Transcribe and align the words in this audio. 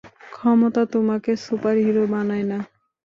ক্ষমতা 0.31 0.81
তোমাকে 0.93 1.31
সুপারহিরো 1.45 2.03
বানায় 2.13 2.45
না। 2.51 2.59